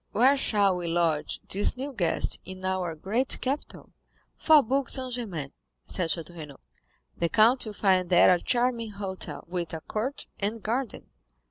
[0.13, 3.91] Where shall we lodge this new guest in our great capital?"
[4.35, 5.51] "Faubourg Saint Germain,"
[5.85, 6.59] said Château Renaud.
[7.17, 11.11] "The count will find there a charming hotel, with a court and garden."